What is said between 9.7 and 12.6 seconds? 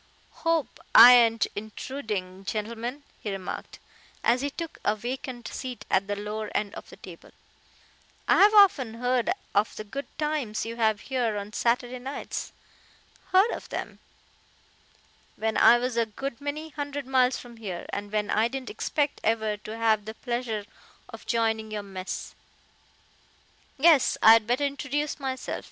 the good times you have here on Saturday nights.